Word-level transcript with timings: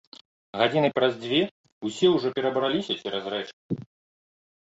Гадзіны 0.59 0.87
праз 0.99 1.11
дзве 1.25 1.41
ўсе 1.87 2.07
ўжо 2.13 2.31
перабраліся 2.39 2.97
цераз 3.01 3.29
рэчку. 3.35 3.77